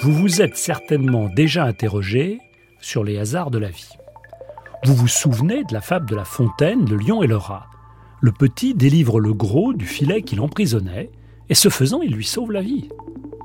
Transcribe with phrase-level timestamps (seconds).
[0.00, 2.38] Vous vous êtes certainement déjà interrogé
[2.78, 3.90] sur les hasards de la vie.
[4.84, 7.66] Vous vous souvenez de la fable de La Fontaine, le lion et le rat.
[8.20, 11.10] Le petit délivre le gros du filet qui l'emprisonnait,
[11.48, 12.88] et ce faisant, il lui sauve la vie.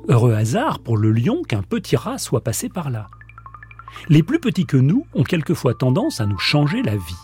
[0.10, 3.10] Heureux hasard pour le lion qu'un petit rat soit passé par là.
[4.10, 7.16] Les plus petits que nous ont quelquefois tendance à nous changer la vie,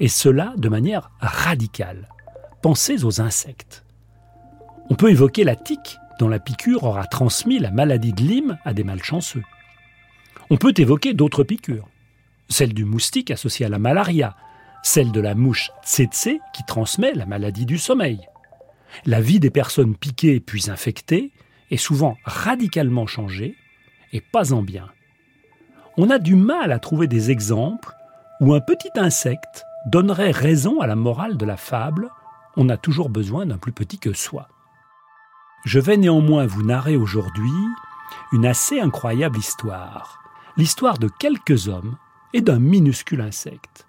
[0.00, 2.08] et cela de manière radicale.
[2.62, 3.84] Pensez aux insectes.
[4.90, 8.74] On peut évoquer la tique, dont la piqûre aura transmis la maladie de Lyme à
[8.74, 9.42] des malchanceux.
[10.50, 11.88] On peut évoquer d'autres piqûres,
[12.48, 14.36] celle du moustique associée à la malaria,
[14.82, 18.20] celle de la mouche tsetse qui transmet la maladie du sommeil.
[19.06, 21.32] La vie des personnes piquées puis infectées
[21.70, 23.56] est souvent radicalement changée,
[24.12, 24.88] et pas en bien.
[25.96, 27.92] On a du mal à trouver des exemples
[28.40, 32.10] où un petit insecte donnerait raison à la morale de la fable
[32.56, 34.48] on a toujours besoin d'un plus petit que soi.
[35.64, 37.50] Je vais néanmoins vous narrer aujourd'hui
[38.32, 40.20] une assez incroyable histoire,
[40.56, 41.96] l'histoire de quelques hommes
[42.32, 43.86] et d'un minuscule insecte.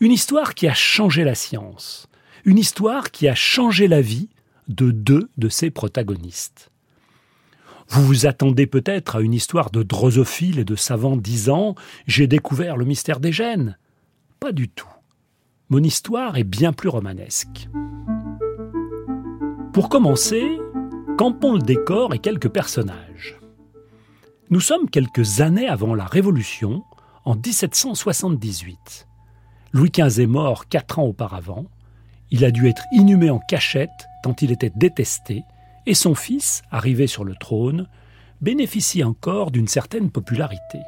[0.00, 2.08] Une histoire qui a changé la science,
[2.44, 4.28] une histoire qui a changé la vie
[4.68, 6.70] de deux de ses protagonistes.
[7.88, 11.74] Vous vous attendez peut-être à une histoire de drosophiles et de savants disant
[12.06, 13.78] J'ai découvert le mystère des gènes.
[14.40, 14.93] Pas du tout.
[15.74, 17.68] Mon histoire est bien plus romanesque.
[19.72, 20.56] Pour commencer,
[21.18, 23.40] campons le décor et quelques personnages.
[24.50, 26.84] Nous sommes quelques années avant la Révolution,
[27.24, 29.08] en 1778.
[29.72, 31.66] Louis XV est mort quatre ans auparavant.
[32.30, 35.42] Il a dû être inhumé en cachette tant il était détesté,
[35.86, 37.88] et son fils, arrivé sur le trône,
[38.40, 40.78] bénéficie encore d'une certaine popularité.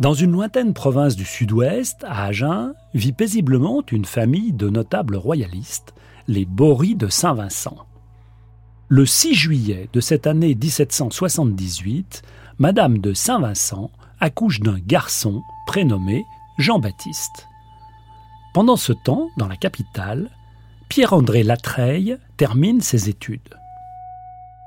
[0.00, 5.94] Dans une lointaine province du sud-ouest, à Agen, vit paisiblement une famille de notables royalistes,
[6.28, 7.76] les Bory de Saint-Vincent.
[8.88, 12.22] Le 6 juillet de cette année 1778,
[12.58, 16.24] Madame de Saint-Vincent accouche d'un garçon prénommé
[16.58, 17.48] Jean-Baptiste.
[18.54, 20.30] Pendant ce temps, dans la capitale,
[20.88, 23.58] Pierre-André Latreille termine ses études.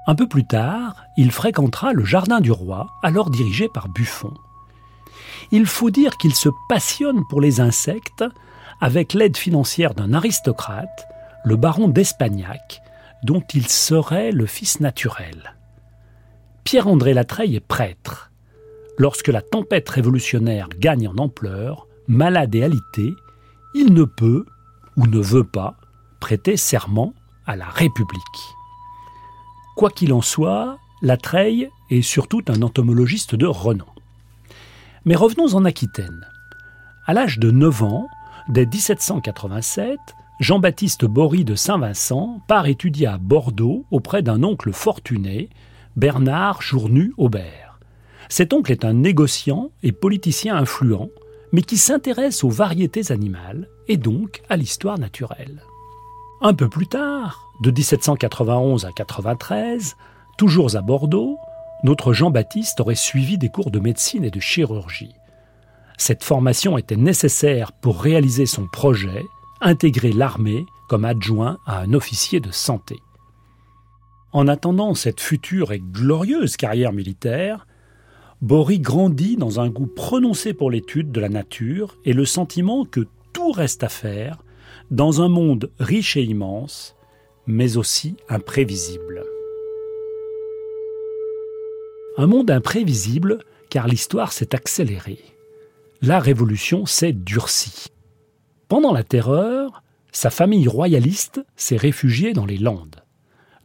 [0.07, 4.33] Un peu plus tard, il fréquentera le Jardin du Roi, alors dirigé par Buffon.
[5.51, 8.23] Il faut dire qu'il se passionne pour les insectes
[8.81, 11.07] avec l'aide financière d'un aristocrate,
[11.43, 12.81] le baron d'Espagnac,
[13.23, 15.55] dont il serait le fils naturel.
[16.63, 18.31] Pierre-André Latreille est prêtre.
[18.97, 23.13] Lorsque la tempête révolutionnaire gagne en ampleur, malade et alité,
[23.73, 24.45] il ne peut,
[24.97, 25.75] ou ne veut pas,
[26.19, 27.13] prêter serment
[27.45, 28.55] à la République.
[29.75, 33.85] Quoi qu'il en soit, Latreille est surtout un entomologiste de renom.
[35.05, 36.25] Mais revenons en Aquitaine.
[37.05, 38.07] À l'âge de 9 ans,
[38.49, 39.99] dès 1787,
[40.39, 45.51] Jean-Baptiste Bory de Saint-Vincent part étudier à Bordeaux auprès d'un oncle fortuné,
[45.95, 47.79] Bernard Journu-Aubert.
[48.29, 51.09] Cet oncle est un négociant et politicien influent,
[51.51, 55.61] mais qui s'intéresse aux variétés animales et donc à l'histoire naturelle.
[56.41, 59.97] Un peu plus tard, de 1791 à 93,
[60.39, 61.37] toujours à Bordeaux,
[61.83, 65.15] notre Jean-Baptiste aurait suivi des cours de médecine et de chirurgie.
[65.97, 69.23] Cette formation était nécessaire pour réaliser son projet,
[69.61, 72.97] intégrer l'armée comme adjoint à un officier de santé.
[74.33, 77.65] En attendant cette future et glorieuse carrière militaire,
[78.41, 83.07] Bory grandit dans un goût prononcé pour l'étude de la nature et le sentiment que
[83.31, 84.43] tout reste à faire
[84.91, 86.95] dans un monde riche et immense,
[87.47, 89.23] mais aussi imprévisible.
[92.17, 93.39] Un monde imprévisible
[93.69, 95.23] car l'histoire s'est accélérée.
[96.01, 97.87] La révolution s'est durcie.
[98.67, 103.03] Pendant la terreur, sa famille royaliste s'est réfugiée dans les Landes.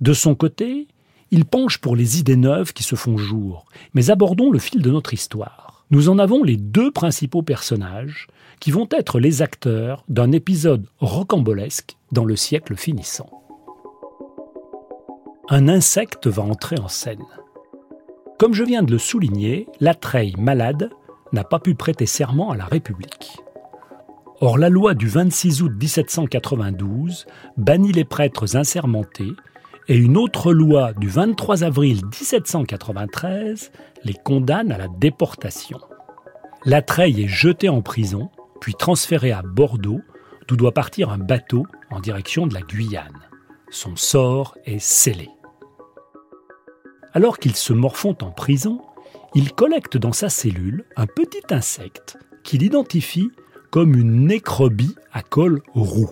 [0.01, 0.89] De son côté,
[1.31, 4.91] il penche pour les idées neuves qui se font jour, mais abordons le fil de
[4.91, 5.85] notre histoire.
[5.91, 8.27] Nous en avons les deux principaux personnages
[8.59, 13.31] qui vont être les acteurs d'un épisode rocambolesque dans le siècle finissant.
[15.49, 17.25] Un insecte va entrer en scène.
[18.41, 20.89] Comme je viens de le souligner, Latreille, malade,
[21.35, 23.37] n'a pas pu prêter serment à la République.
[24.41, 27.27] Or, la loi du 26 août 1792
[27.59, 29.33] bannit les prêtres insermentés
[29.89, 33.73] et une autre loi du 23 avril 1793
[34.05, 35.79] les condamne à la déportation.
[36.65, 38.31] Latreille est jeté en prison
[38.63, 40.01] puis transféré à Bordeaux,
[40.49, 43.21] d'où doit partir un bateau en direction de la Guyane.
[43.69, 45.29] Son sort est scellé.
[47.13, 48.83] Alors qu'il se morfond en prison,
[49.35, 53.31] il collecte dans sa cellule un petit insecte qu'il identifie
[53.71, 56.11] comme une nécrobie à col roux.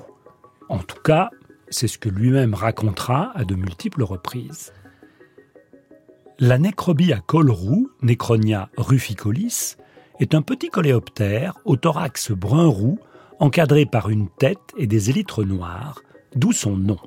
[0.68, 1.30] En tout cas,
[1.70, 4.72] c'est ce que lui-même racontera à de multiples reprises.
[6.38, 9.76] La nécrobie à col roux, Necronia ruficolis,
[10.20, 12.98] est un petit coléoptère au thorax brun roux,
[13.40, 16.02] encadré par une tête et des élytres noirs,
[16.34, 16.98] d'où son nom.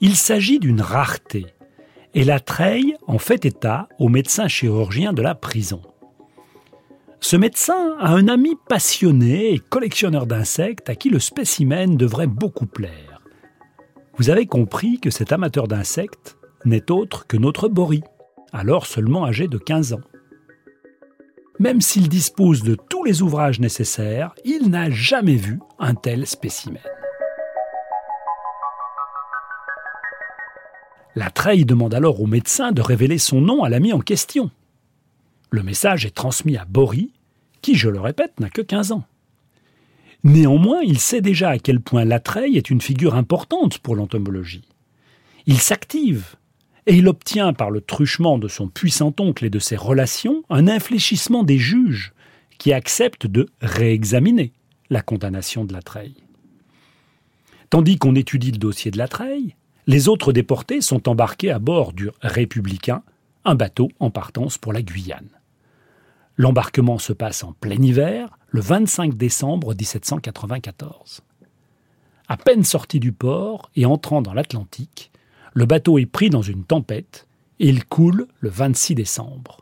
[0.00, 1.46] Il s'agit d'une rareté,
[2.14, 5.82] et la treille en fait état au médecin chirurgien de la prison.
[7.20, 12.66] Ce médecin a un ami passionné et collectionneur d'insectes à qui le spécimen devrait beaucoup
[12.66, 13.22] plaire.
[14.16, 18.02] Vous avez compris que cet amateur d'insectes n'est autre que notre Boris,
[18.52, 20.00] alors seulement âgé de 15 ans.
[21.58, 26.82] Même s'il dispose de tous les ouvrages nécessaires, il n'a jamais vu un tel spécimen.
[31.16, 34.50] La treille demande alors au médecin de révéler son nom à l'ami en question.
[35.50, 37.10] Le message est transmis à Boris,
[37.62, 39.04] qui, je le répète, n'a que 15 ans.
[40.24, 44.66] Néanmoins, il sait déjà à quel point la treille est une figure importante pour l'entomologie.
[45.46, 46.36] Il s'active,
[46.86, 50.66] et il obtient par le truchement de son puissant oncle et de ses relations un
[50.66, 52.12] infléchissement des juges
[52.58, 54.52] qui acceptent de réexaminer
[54.90, 56.16] la condamnation de la treille.
[57.70, 59.54] Tandis qu'on étudie le dossier de la treille,
[59.86, 63.02] les autres déportés sont embarqués à bord du Républicain,
[63.44, 65.28] un bateau en partance pour la Guyane.
[66.36, 71.22] L'embarquement se passe en plein hiver, le 25 décembre 1794.
[72.26, 75.12] À peine sorti du port et entrant dans l'Atlantique,
[75.52, 77.28] le bateau est pris dans une tempête
[77.60, 79.58] et il coule le 26 décembre.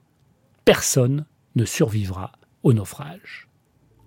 [0.64, 1.26] Personne
[1.56, 2.32] ne survivra
[2.62, 3.48] au naufrage.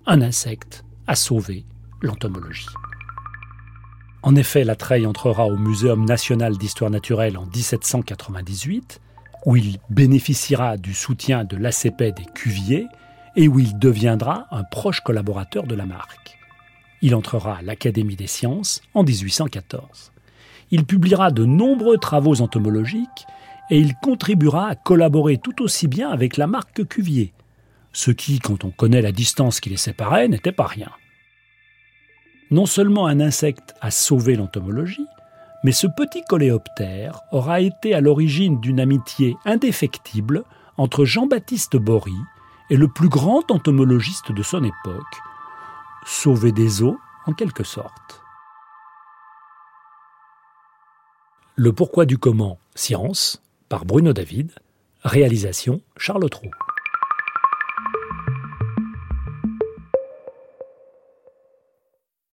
[0.06, 1.66] Un insecte a sauvé
[2.02, 2.66] l'entomologie.
[4.26, 9.00] En effet, la treille entrera au Muséum national d'histoire naturelle en 1798,
[9.46, 12.88] où il bénéficiera du soutien de l'ACP des Cuvier
[13.36, 16.40] et où il deviendra un proche collaborateur de la marque.
[17.04, 20.12] Il entrera à l'Académie des sciences en 1814.
[20.72, 23.28] Il publiera de nombreux travaux entomologiques
[23.70, 27.32] et il contribuera à collaborer tout aussi bien avec la marque que Cuvier,
[27.94, 30.90] ce qui, quand on connaît la distance qui les séparait, n'était pas rien.
[32.52, 35.08] Non seulement un insecte a sauvé l'entomologie,
[35.64, 40.44] mais ce petit coléoptère aura été à l'origine d'une amitié indéfectible
[40.78, 42.16] entre Jean-Baptiste Bory
[42.70, 45.22] et le plus grand entomologiste de son époque,
[46.06, 48.22] sauvé des eaux en quelque sorte.
[51.56, 54.52] Le pourquoi du comment, science, par Bruno David,
[55.04, 56.52] réalisation Charles Trou.